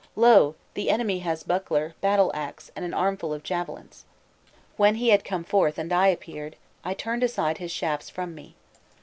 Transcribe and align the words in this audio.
Lo! 0.15 0.55
the 0.73 0.89
enemy 0.89 1.19
has 1.19 1.43
buckler, 1.43 1.93
battle 2.01 2.31
axe, 2.33 2.71
and 2.75 2.83
an 2.83 2.91
armful 2.91 3.35
of 3.35 3.43
javelins.' 3.43 4.03
When 4.75 4.95
he 4.95 5.09
had 5.09 5.23
come 5.23 5.43
forth 5.43 5.77
and 5.77 5.93
I 5.93 6.07
appeared, 6.07 6.55
I 6.83 6.95
turned 6.95 7.21
aside 7.21 7.59
his 7.59 7.71
shafts 7.71 8.09
from 8.09 8.33
me. 8.33 8.55